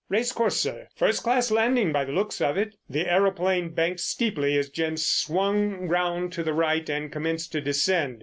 "Racecourse, 0.09 0.57
sir. 0.59 0.87
First 0.95 1.21
class 1.21 1.51
landing 1.51 1.91
by 1.91 2.05
the 2.05 2.11
looks 2.11 2.41
of 2.41 2.57
it." 2.57 2.73
The 2.89 3.05
aeroplane 3.05 3.69
banked 3.69 3.99
steeply 3.99 4.57
as 4.57 4.69
Jim 4.71 4.97
swung 4.97 5.87
round 5.87 6.33
to 6.33 6.41
the 6.41 6.53
right 6.53 6.89
and 6.89 7.11
commenced 7.11 7.51
to 7.51 7.61
descend. 7.61 8.19